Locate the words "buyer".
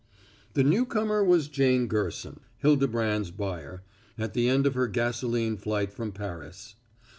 3.29-3.83